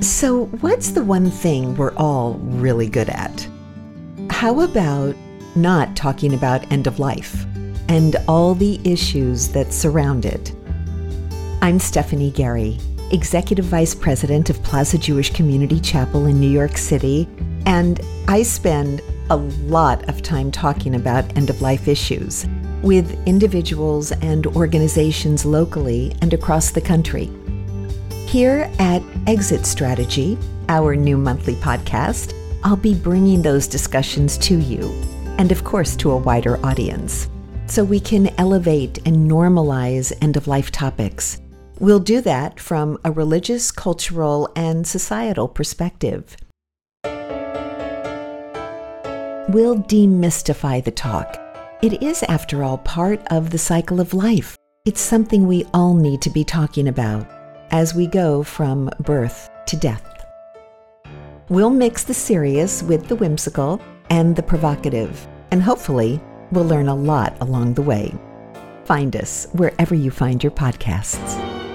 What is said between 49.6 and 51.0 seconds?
demystify the